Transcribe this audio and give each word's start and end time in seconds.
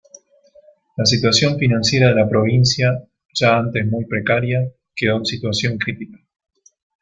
La 0.97 1.05
situación 1.05 1.59
financiera 1.59 2.07
de 2.07 2.15
la 2.15 2.27
provincia, 2.27 3.03
ya 3.35 3.59
antes 3.59 3.85
muy 3.85 4.05
precaria, 4.05 4.71
quedó 4.95 5.17
en 5.17 5.25
situación 5.25 5.77
crítica. 5.77 6.17